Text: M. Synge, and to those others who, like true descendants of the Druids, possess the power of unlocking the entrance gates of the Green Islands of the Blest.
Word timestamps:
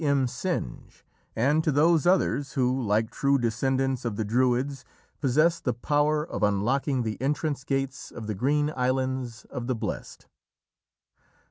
M. 0.03 0.25
Synge, 0.25 1.03
and 1.35 1.63
to 1.63 1.71
those 1.71 2.07
others 2.07 2.53
who, 2.53 2.81
like 2.81 3.11
true 3.11 3.37
descendants 3.37 4.03
of 4.03 4.15
the 4.15 4.25
Druids, 4.25 4.83
possess 5.19 5.59
the 5.59 5.75
power 5.75 6.25
of 6.27 6.41
unlocking 6.41 7.03
the 7.03 7.21
entrance 7.21 7.63
gates 7.63 8.09
of 8.09 8.25
the 8.25 8.33
Green 8.33 8.73
Islands 8.75 9.45
of 9.51 9.67
the 9.67 9.75
Blest. 9.75 10.25